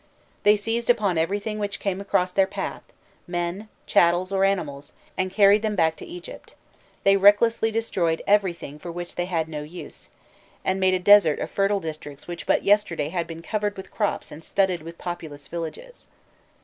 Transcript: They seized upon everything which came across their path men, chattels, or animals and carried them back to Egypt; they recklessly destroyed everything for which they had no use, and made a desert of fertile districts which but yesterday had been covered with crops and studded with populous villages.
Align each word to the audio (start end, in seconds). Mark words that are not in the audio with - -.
They 0.41 0.55
seized 0.57 0.89
upon 0.89 1.19
everything 1.19 1.59
which 1.59 1.79
came 1.79 2.01
across 2.01 2.31
their 2.31 2.47
path 2.47 2.81
men, 3.27 3.69
chattels, 3.85 4.31
or 4.31 4.43
animals 4.43 4.93
and 5.15 5.29
carried 5.29 5.61
them 5.61 5.75
back 5.75 5.95
to 5.97 6.05
Egypt; 6.05 6.55
they 7.03 7.17
recklessly 7.17 7.69
destroyed 7.69 8.23
everything 8.25 8.79
for 8.79 8.91
which 8.91 9.13
they 9.13 9.25
had 9.25 9.47
no 9.47 9.61
use, 9.61 10.09
and 10.65 10.79
made 10.79 10.95
a 10.95 10.99
desert 10.99 11.37
of 11.37 11.51
fertile 11.51 11.79
districts 11.79 12.27
which 12.27 12.47
but 12.47 12.63
yesterday 12.63 13.09
had 13.09 13.27
been 13.27 13.43
covered 13.43 13.77
with 13.77 13.91
crops 13.91 14.31
and 14.31 14.43
studded 14.43 14.81
with 14.81 14.97
populous 14.97 15.47
villages. 15.47 16.07